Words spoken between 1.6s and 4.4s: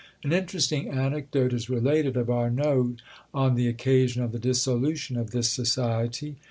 related of Arnauld on the occasion of the